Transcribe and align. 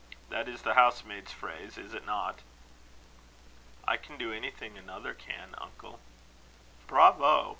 That 0.31 0.47
is 0.49 0.63
the 0.63 0.73
housemaid's 0.73 1.31
phrase, 1.31 1.77
is 1.77 1.93
it 1.93 2.07
not?" 2.07 2.39
"I 3.87 3.97
can 3.97 4.17
do 4.17 4.33
anything 4.33 4.75
another 4.75 5.13
can, 5.13 5.53
uncle." 5.59 5.99
"Bravo! 6.87 7.49